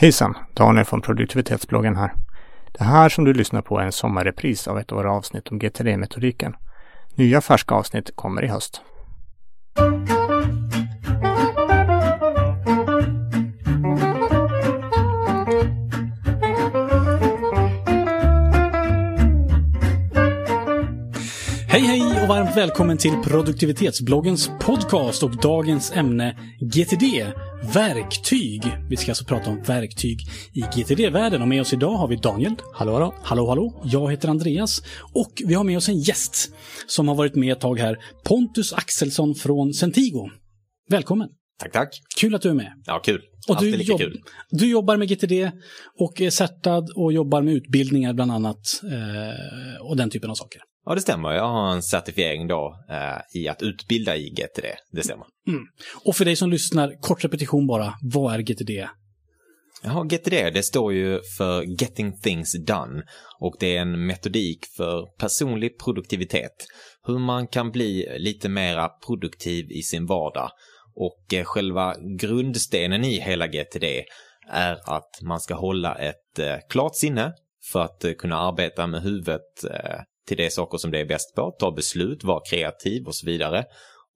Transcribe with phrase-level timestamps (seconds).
[0.00, 0.34] Hejsan!
[0.54, 2.14] Daniel från produktivitetsbloggen här.
[2.78, 5.58] Det här som du lyssnar på är en sommarrepris av ett av våra avsnitt om
[5.58, 6.54] GTD-metodiken.
[7.14, 8.80] Nya färska avsnitt kommer i höst.
[21.68, 27.26] Hej hej och varmt välkommen till produktivitetsbloggens podcast och dagens ämne GTD,
[27.62, 28.62] verktyg.
[28.88, 30.18] Vi ska alltså prata om verktyg
[30.52, 32.54] i GTD-världen och med oss idag har vi Daniel.
[32.74, 33.14] Hallå hallå!
[33.22, 33.82] Hallå hallå!
[33.84, 34.82] Jag heter Andreas
[35.14, 36.50] och vi har med oss en gäst
[36.86, 40.30] som har varit med ett tag här, Pontus Axelsson från Centigo.
[40.90, 41.28] Välkommen!
[41.60, 41.88] Tack, tack.
[42.20, 42.72] Kul att du är med.
[42.86, 43.22] Ja, kul.
[43.48, 44.20] Och Alltid du, lika jobb, kul.
[44.50, 45.50] du jobbar med GTD
[45.98, 50.60] och är certad och jobbar med utbildningar bland annat eh, och den typen av saker.
[50.88, 51.32] Ja, det stämmer.
[51.32, 54.66] Jag har en certifiering då eh, i att utbilda i GTD.
[54.92, 55.26] Det stämmer.
[55.48, 55.62] Mm.
[56.04, 58.88] Och för dig som lyssnar, kort repetition bara, vad är GTD?
[59.82, 63.02] Jaha, GTD, det står ju för Getting Things Done
[63.40, 66.66] och det är en metodik för personlig produktivitet.
[67.06, 70.50] Hur man kan bli lite mera produktiv i sin vardag.
[70.94, 73.84] Och eh, själva grundstenen i hela GTD
[74.50, 77.32] är att man ska hålla ett eh, klart sinne
[77.72, 81.34] för att eh, kunna arbeta med huvudet eh, till de saker som det är bäst
[81.34, 83.64] på, ta beslut, vara kreativ och så vidare.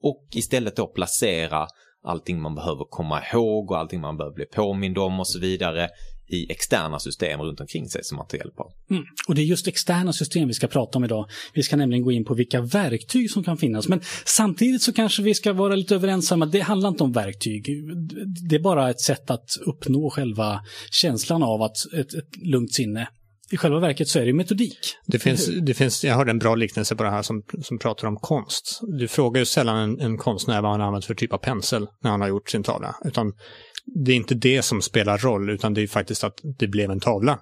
[0.03, 1.67] Och istället då placera
[2.05, 5.89] allting man behöver komma ihåg och allting man behöver bli påmind om och så vidare
[6.29, 8.73] i externa system runt omkring sig som man tar hjälp av.
[8.91, 9.03] Mm.
[9.29, 11.27] Och det är just externa system vi ska prata om idag.
[11.55, 13.89] Vi ska nämligen gå in på vilka verktyg som kan finnas.
[13.89, 17.13] Men samtidigt så kanske vi ska vara lite överens om att det handlar inte om
[17.13, 17.65] verktyg.
[18.49, 23.09] Det är bara ett sätt att uppnå själva känslan av att ett, ett lugnt sinne.
[23.53, 24.79] I själva verket så är det metodik.
[25.07, 28.09] Det finns, det finns, jag hörde en bra liknelse på det här som, som pratar
[28.09, 28.81] om konst.
[28.99, 31.87] Du frågar ju sällan en, en konstnär vad han har använt för typ av pensel
[32.03, 32.95] när han har gjort sin tavla.
[33.05, 33.33] Utan
[34.05, 37.01] det är inte det som spelar roll, utan det är faktiskt att det blev en
[37.01, 37.39] tavla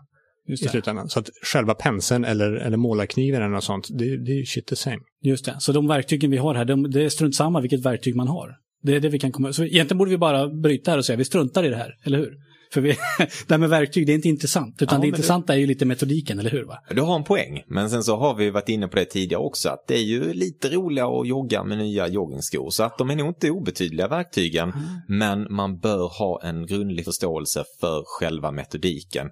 [0.49, 1.09] Just i slutändan.
[1.09, 4.67] Så att själva penseln eller, eller målarkniven eller något sånt, det, det är ju shit
[4.67, 4.99] the same.
[5.23, 5.57] Just det.
[5.59, 8.57] Så de verktygen vi har här, de, det är strunt samma vilket verktyg man har.
[8.83, 9.53] Det är det vi kan komma...
[9.53, 12.19] Så egentligen borde vi bara bryta här och säga vi struntar i det här, eller
[12.19, 12.33] hur?
[12.73, 12.89] För vi,
[13.19, 14.83] det här med verktyg, det är inte intressant.
[14.83, 16.65] Utan Ja, det intressanta är ju lite metodiken, eller hur?
[16.65, 16.79] Va?
[16.91, 19.69] Du har en poäng, men sen så har vi varit inne på det tidigare också
[19.69, 23.17] att det är ju lite roligare att jogga med nya joggingskor så att de är
[23.17, 24.73] nog inte obetydliga verktygen
[25.09, 29.27] men man bör ha en grundlig förståelse för själva metodiken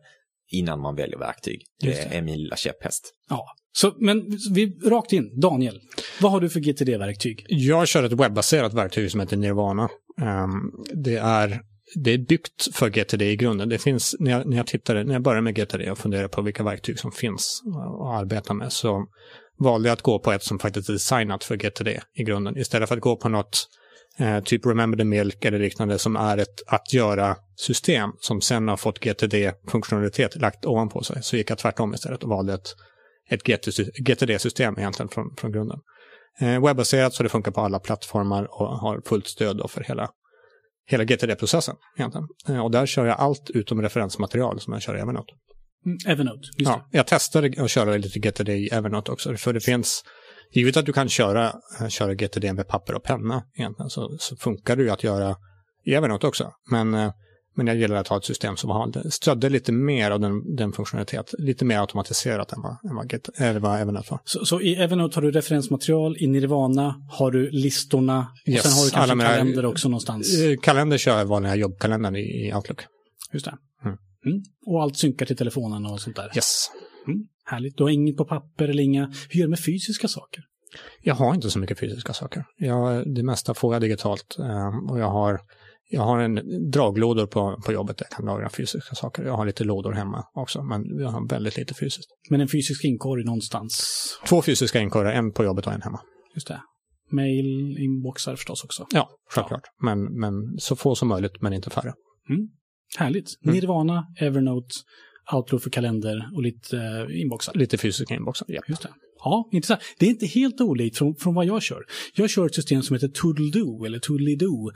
[0.50, 1.62] innan man väljer verktyg.
[1.80, 2.16] Det, det.
[2.16, 3.14] är min lilla käpphäst.
[3.28, 3.46] Ja.
[3.72, 5.80] Så, men vi, rakt in, Daniel.
[6.20, 7.46] Vad har du för GTD-verktyg?
[7.48, 9.88] Jag kör ett webbaserat verktyg som heter Nirvana.
[10.20, 10.50] Ehm,
[10.94, 11.60] det, är,
[11.94, 13.68] det är byggt för GTD i grunden.
[13.68, 16.42] Det finns, när jag, när jag tittade, när jag började med GTD och funderade på
[16.42, 19.06] vilka verktyg som finns att arbeta med så
[19.58, 22.56] valde jag att gå på ett som faktiskt är designat för GTD i grunden.
[22.56, 23.68] Istället för att gå på något
[24.18, 28.76] eh, typ Remember the Milk eller liknande som är ett att göra-system som sen har
[28.76, 31.22] fått GTD-funktionalitet lagt ovanpå sig.
[31.22, 32.74] Så gick jag tvärtom istället och valde ett,
[33.30, 33.42] ett
[33.98, 35.78] GTD-system egentligen från, från grunden.
[36.40, 40.10] Eh, webbaserat så det funkar på alla plattformar och har fullt stöd då för hela,
[40.88, 41.76] hela GTD-processen.
[41.96, 42.28] egentligen.
[42.48, 45.32] Eh, och där kör jag allt utom referensmaterial som jag kör i Evernote.
[45.86, 49.60] Mm, Evernote, just Ja, jag testade att köra lite GTD i Evernote också, för det
[49.60, 50.02] finns,
[50.52, 54.36] givet att du kan köra, eh, köra GTD med papper och penna egentligen, så, så
[54.36, 55.36] funkar det ju att göra
[55.84, 56.52] i Evernote också.
[56.70, 57.12] Men, eh,
[57.58, 60.72] men jag gillar att ha ett system som har, stödde lite mer av den, den
[60.72, 64.20] funktionalitet, lite mer automatiserat än vad, än vad, GT, eller vad Evernote var.
[64.24, 68.72] Så, så i Evernote har du referensmaterial, i Nirvana har du listorna och Yes, sen
[68.72, 70.38] har du kanske mina- kalender också någonstans.
[70.42, 72.80] Eh, Kalender kör jag vanliga jobbkalendern i, i Outlook.
[73.32, 73.54] Just det.
[73.84, 73.98] Mm.
[74.26, 74.42] Mm.
[74.66, 76.30] Och allt synkar till telefonen och sånt där.
[76.36, 76.70] Yes.
[77.06, 77.20] Mm.
[77.44, 77.76] Härligt.
[77.76, 79.12] Du har inget på papper eller inga...
[79.28, 80.44] Hur gör du med fysiska saker?
[81.02, 82.44] Jag har inte så mycket fysiska saker.
[82.58, 85.40] Jag, det mesta får jag digitalt eh, och jag har,
[85.88, 86.34] jag har en
[86.70, 89.22] draglådor på, på jobbet där jag kan lagra fysiska saker.
[89.22, 92.08] Jag har lite lådor hemma också, men jag har väldigt lite fysiskt.
[92.30, 93.84] Men en fysisk inkorg någonstans.
[94.28, 96.00] Två fysiska inkorgar, en på jobbet och en hemma.
[96.34, 96.62] Just det.
[97.10, 98.86] Mail, inboxar förstås också.
[98.90, 99.62] Ja, självklart.
[99.82, 101.92] Men, men så få som möjligt, men inte färre.
[102.30, 102.48] Mm.
[102.98, 103.28] Härligt.
[103.44, 103.54] Mm.
[103.54, 104.74] Nirvana, Evernote,
[105.32, 107.54] Outlook för kalender och lite eh, inboxar.
[107.54, 108.46] Lite fysiska inboxar.
[108.48, 108.60] Ja.
[108.68, 108.88] Just det.
[109.18, 109.80] Ja, intressant.
[109.98, 111.82] Det är inte helt olikt från, från vad jag kör.
[112.14, 114.70] Jag kör ett system som heter Toodledoo, eller Toodledoo.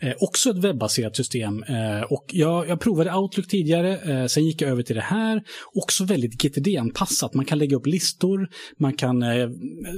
[0.00, 1.62] Eh, också ett webbaserat system.
[1.62, 5.42] Eh, och jag, jag provade Outlook tidigare, eh, sen gick jag över till det här.
[5.74, 7.34] Också väldigt GTD-anpassat.
[7.34, 8.48] Man kan lägga upp listor,
[8.78, 9.48] man kan eh,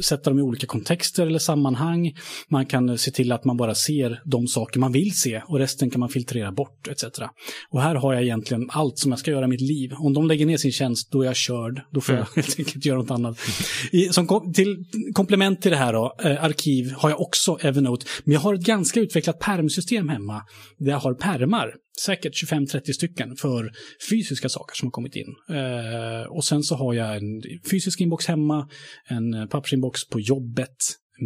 [0.02, 2.16] sätta dem i olika kontexter eller sammanhang.
[2.48, 5.58] Man kan eh, se till att man bara ser de saker man vill se och
[5.58, 7.04] resten kan man filtrera bort etc.
[7.70, 9.92] Och här har jag egentligen allt som jag ska göra i mitt liv.
[9.98, 11.80] Om de lägger ner sin tjänst, då är jag körd.
[11.90, 13.38] Då får jag helt enkelt göra något annat.
[13.98, 14.84] I, som kom, till
[15.14, 18.06] komplement till det här då, eh, arkiv har jag också Evernote.
[18.24, 20.42] Men jag har ett ganska utvecklat permsystem hemma.
[20.78, 23.70] Där jag har permar, säkert 25-30 stycken, för
[24.10, 25.34] fysiska saker som har kommit in.
[25.50, 28.68] Eh, och sen så har jag en fysisk inbox hemma,
[29.08, 30.76] en pappersinbox på jobbet,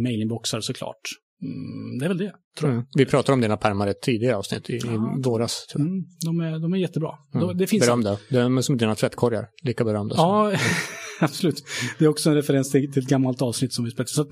[0.03, 1.01] mailinboxar såklart.
[1.43, 2.73] Mm, det är väl det, tror jag.
[2.73, 2.85] Mm.
[2.95, 5.17] Vi pratade om dina pärmar i ett tidigare avsnitt i, Ja.
[5.23, 5.65] våras.
[5.65, 5.89] tror jag.
[5.89, 7.11] Mm, de, är, de är jättebra.
[7.33, 7.47] Mm.
[7.47, 8.17] De, det finns Berömda.
[8.29, 9.47] De är som dina tvättkorgar.
[9.63, 10.15] Lika berömda.
[10.17, 10.51] Ja,
[11.29, 11.63] absolut.
[11.99, 14.09] Det är också en referens till, till ett gammalt avsnitt som vi spelade.
[14.09, 14.31] Så, att,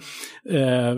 [0.50, 0.98] eh,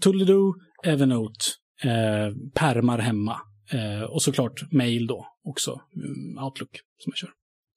[0.00, 0.54] Tulledoo,
[0.84, 1.44] Evernote,
[1.82, 3.36] eh, permar hemma.
[3.72, 7.30] Eh, och såklart mail då också, mm, Outlook som jag kör.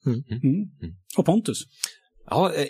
[0.06, 0.23] Mm.
[0.44, 0.95] Mm.
[1.17, 1.63] Och Pontus.
[2.30, 2.68] Ja, eh,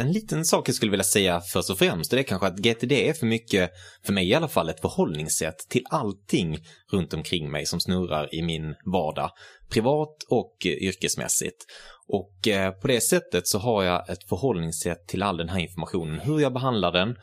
[0.00, 2.92] en liten sak jag skulle vilja säga först och främst, det är kanske att GTD
[2.92, 3.70] är för mycket,
[4.06, 6.58] för mig i alla fall, ett förhållningssätt till allting
[6.92, 9.30] runt omkring mig som snurrar i min vardag,
[9.70, 11.64] privat och eh, yrkesmässigt.
[12.06, 16.18] Och eh, på det sättet så har jag ett förhållningssätt till all den här informationen,
[16.18, 17.16] hur jag behandlar den,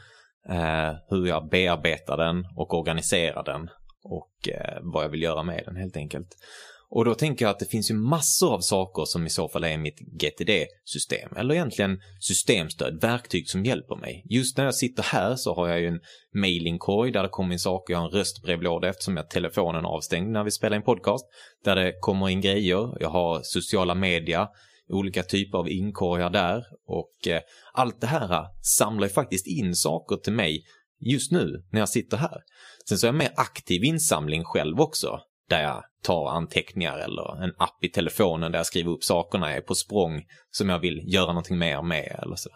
[1.09, 3.69] hur jag bearbetar den och organiserar den
[4.03, 4.49] och
[4.81, 6.27] vad jag vill göra med den helt enkelt.
[6.93, 9.63] Och då tänker jag att det finns ju massor av saker som i så fall
[9.63, 14.25] är mitt GTD-system, eller egentligen systemstöd, verktyg som hjälper mig.
[14.29, 15.99] Just när jag sitter här så har jag ju en
[16.35, 20.31] mailingkorg där det kommer in saker, jag har en röstbrevlåda eftersom jag har telefonen avstängd
[20.31, 21.25] när vi spelar in podcast,
[21.63, 24.47] där det kommer in grejer, jag har sociala media,
[24.89, 27.41] olika typer av inkorgar där och eh,
[27.73, 28.45] allt det här eh,
[28.77, 30.63] samlar ju faktiskt in saker till mig
[30.99, 32.37] just nu när jag sitter här.
[32.89, 35.19] Sen så är jag mer aktiv insamling själv också,
[35.51, 39.57] där jag tar anteckningar eller en app i telefonen där jag skriver upp sakerna jag
[39.57, 42.49] är på språng som jag vill göra någonting mer med eller så.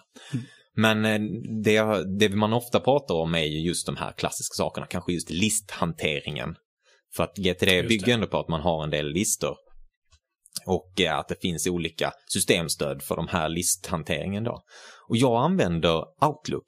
[0.76, 1.20] Men eh,
[1.64, 5.30] det, det man ofta pratar om är ju just de här klassiska sakerna, kanske just
[5.30, 6.56] listhanteringen.
[7.16, 9.56] För att GTD bygger ändå på att man har en del listor.
[10.66, 14.64] Och eh, att det finns olika systemstöd för de här listhanteringen då.
[15.10, 16.66] Och jag använder Outlook.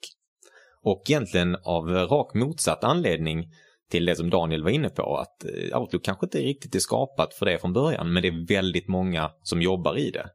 [0.82, 3.44] Och egentligen av rakt motsatt anledning
[3.90, 7.34] till det som Daniel var inne på, att eh, Outlook kanske inte riktigt är skapat
[7.34, 10.26] för det från början, men det är väldigt många som jobbar i det.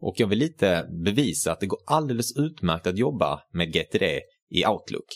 [0.00, 4.04] Och jag vill lite bevisa att det går alldeles utmärkt att jobba med GTD
[4.50, 5.06] i Outlook.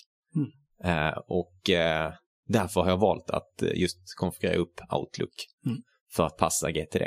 [0.84, 2.12] Eh, och eh,
[2.48, 5.34] därför har jag valt att eh, just konfigurera upp Outlook
[5.66, 5.78] Mm.
[6.14, 7.02] för att passa GTD.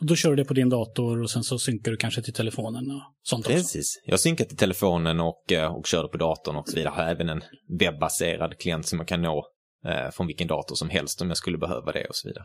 [0.00, 2.32] Och då kör du det på din dator och sen så synkar du kanske till
[2.34, 3.56] telefonen och sånt också.
[3.56, 4.02] Precis.
[4.04, 6.94] Jag synkar till telefonen och, eh, och kör det på datorn och så vidare.
[6.96, 7.42] Jag har även en
[7.78, 9.46] webbaserad klient som jag kan nå
[9.84, 12.44] eh, från vilken dator som helst om jag skulle behöva det och så vidare.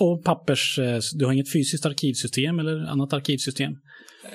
[0.00, 3.72] Och pappers, eh, du har inget fysiskt arkivsystem eller annat arkivsystem?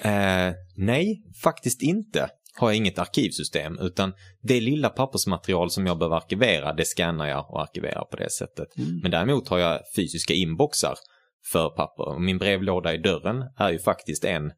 [0.01, 6.15] Eh, nej, faktiskt inte har jag inget arkivsystem utan det lilla pappersmaterial som jag behöver
[6.15, 8.67] arkivera det scannar jag och arkiverar på det sättet.
[9.01, 10.95] Men däremot har jag fysiska inboxar
[11.51, 12.07] för papper.
[12.07, 14.51] Och Min brevlåda i dörren är ju faktiskt en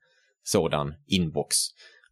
[0.44, 1.56] sådan inbox.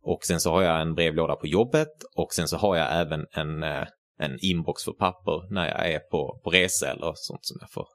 [0.02, 3.26] Och sen så har jag en brevlåda på jobbet och sen så har jag även
[3.32, 3.88] en, eh,
[4.20, 7.86] en inbox för papper när jag är på, på resa eller sånt som jag får,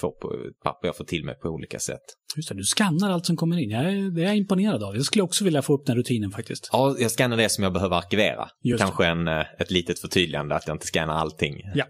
[0.00, 2.02] får på papper jag får till mig på olika sätt.
[2.36, 3.70] Just det, du skannar allt som kommer in.
[3.70, 4.96] Jag är, det är jag imponerad av.
[4.96, 6.68] Jag skulle också vilja få upp den rutinen faktiskt.
[6.72, 8.48] Ja, jag scannar det som jag behöver arkivera.
[8.64, 11.60] Just Kanske en, eh, ett litet förtydligande att jag inte scannar allting.
[11.74, 11.84] Ja.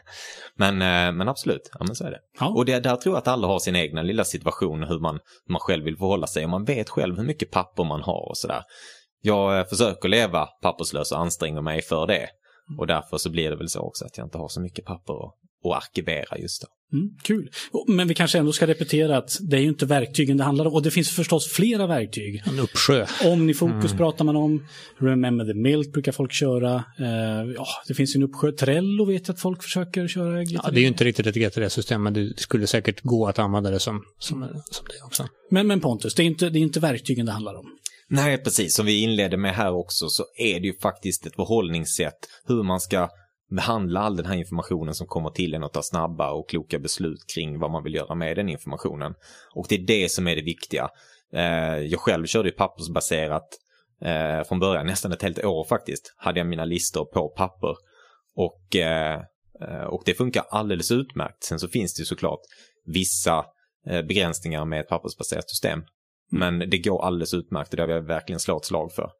[0.56, 2.18] men, eh, men absolut, ja men så är det.
[2.40, 2.48] Ja.
[2.48, 5.14] Och det, där tror jag att alla har sin egna lilla situation, hur man,
[5.46, 6.44] hur man själv vill förhålla sig.
[6.44, 8.62] Och man vet själv hur mycket papper man har och sådär.
[9.22, 12.28] Jag eh, försöker leva papperslös och anstränger mig för det.
[12.78, 15.12] Och därför så blir det väl så också att jag inte har så mycket papper
[15.12, 15.34] att,
[15.64, 16.68] att arkivera just då.
[16.92, 17.50] Mm, kul.
[17.86, 20.74] Men vi kanske ändå ska repetera att det är ju inte verktygen det handlar om.
[20.74, 22.42] Och det finns förstås flera verktyg.
[22.46, 23.06] En uppsjö.
[23.24, 24.66] Omnifokus pratar man om.
[24.98, 26.84] Remember the Milk brukar folk köra.
[26.98, 28.52] Eh, ja, det finns ju en uppsjö.
[28.52, 30.42] Trello vet jag att folk försöker köra.
[30.42, 33.70] Ja, det är ju inte riktigt ett GTD-system, men det skulle säkert gå att använda
[33.70, 35.28] det som, som, som det också.
[35.50, 37.66] men, men Pontus, det är, inte, det är inte verktygen det handlar om.
[38.12, 38.74] Nej, precis.
[38.74, 42.80] Som vi inledde med här också så är det ju faktiskt ett förhållningssätt hur man
[42.80, 43.08] ska
[43.50, 47.24] behandla all den här informationen som kommer till en och ta snabba och kloka beslut
[47.34, 49.14] kring vad man vill göra med den informationen.
[49.54, 50.88] Och det är det som är det viktiga.
[51.32, 53.48] Eh, jag själv körde ju pappersbaserat
[54.04, 57.76] eh, från början, nästan ett helt år faktiskt, hade jag mina listor på papper.
[58.34, 59.20] Och, eh,
[59.88, 61.44] och det funkar alldeles utmärkt.
[61.44, 62.40] Sen så finns det ju såklart
[62.86, 63.44] vissa
[63.84, 65.82] begränsningar med ett pappersbaserat system.
[66.30, 69.10] Men det går alldeles utmärkt och det vill jag verkligen slå ett slag för.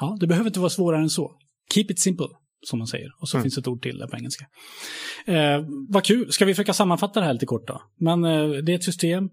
[0.00, 1.32] Ja, det behöver inte vara svårare än så.
[1.74, 2.26] Keep it simple,
[2.66, 3.08] som man säger.
[3.20, 3.42] Och så Mm.
[3.42, 4.46] finns ett ord till där på engelska.
[5.26, 6.32] Eh, vad kul.
[6.32, 7.82] Ska vi försöka sammanfatta det här lite kort då?
[8.00, 9.28] Men eh, det är ett system.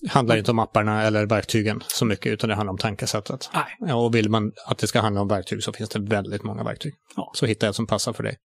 [0.00, 3.50] Det handlar inte om apparna eller verktygen så mycket, utan det handlar om tankesättet.
[3.54, 3.64] Nej.
[3.80, 6.64] Ja, och vill man att det ska handla om verktyg så finns det väldigt många
[6.64, 6.94] verktyg.
[7.16, 7.32] Ja.
[7.34, 8.36] Så hitta ett som passar för dig.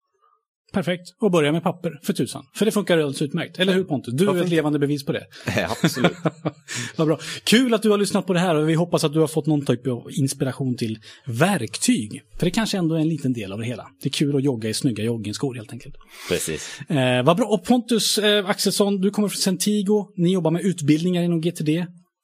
[0.72, 1.02] Perfekt.
[1.20, 2.44] Och börja med papper, för tusan.
[2.54, 3.58] För det funkar alldeles utmärkt.
[3.58, 4.14] Eller hur Pontus?
[4.14, 5.26] Du är ett levande bevis på det.
[5.56, 6.12] Ja, absolut.
[6.96, 7.18] Vad bra.
[7.44, 9.46] Kul att du har lyssnat på det här och vi hoppas att du har fått
[9.46, 12.22] någon typ av inspiration till verktyg.
[12.38, 13.86] För det kanske ändå är en liten del av det hela.
[14.02, 15.94] Det är kul att jogga i snygga joggingskor helt enkelt.
[16.28, 16.80] Precis.
[16.88, 17.46] Eh, vad bra.
[17.46, 20.06] Och Pontus eh, Axelsson, du kommer från Centigo.
[20.16, 21.68] Ni jobbar med utbildningar inom GTD.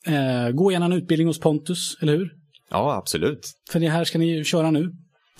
[0.06, 2.30] Eh, gå gärna en utbildning hos Pontus, eller hur?
[2.70, 3.52] Ja, absolut.
[3.70, 4.90] För det här ska ni köra nu.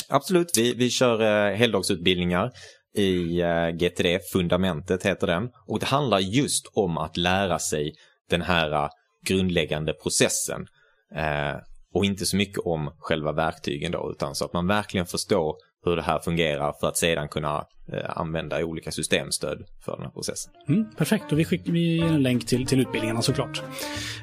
[0.09, 2.51] Absolut, vi, vi kör eh, heldagsutbildningar
[2.95, 5.49] i eh, GTD, Fundamentet heter den.
[5.67, 7.95] Och det handlar just om att lära sig
[8.31, 8.89] den här eh,
[9.27, 10.67] grundläggande processen.
[11.15, 11.57] Eh,
[11.95, 15.97] och inte så mycket om själva verktygen då, utan så att man verkligen förstår hur
[15.97, 20.53] det här fungerar för att sedan kunna eh, använda olika systemstöd för den här processen.
[20.69, 23.63] Mm, perfekt, och vi skickar vi ger en länk till, till utbildningarna såklart.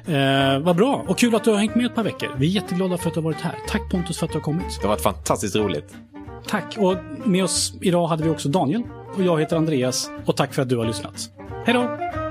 [0.06, 2.28] Eh, vad bra, och kul att du har hängt med ett par veckor.
[2.38, 3.56] Vi är jätteglada för att du har varit här.
[3.68, 4.80] Tack Pontus för att du har kommit.
[4.80, 5.94] Det har varit fantastiskt roligt.
[6.46, 8.82] Tack, och med oss idag hade vi också Daniel.
[9.16, 11.30] Och jag heter Andreas, och tack för att du har lyssnat.
[11.66, 12.21] Hej då!